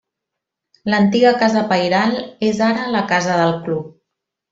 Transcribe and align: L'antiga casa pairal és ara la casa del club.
L'antiga 0.93 1.33
casa 1.43 1.61
pairal 1.73 2.15
és 2.47 2.63
ara 2.69 2.87
la 2.95 3.03
casa 3.13 3.37
del 3.43 3.53
club. 3.69 3.93